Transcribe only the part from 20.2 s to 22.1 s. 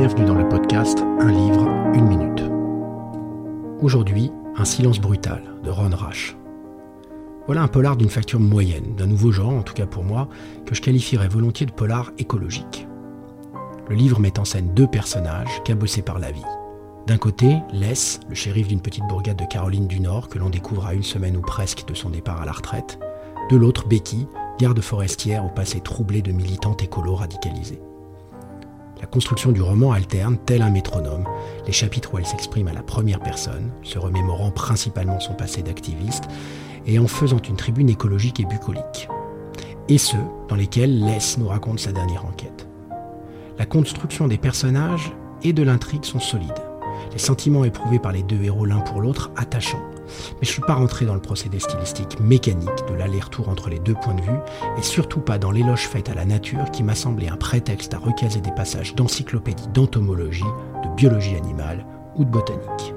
que l'on découvre à une semaine ou presque de son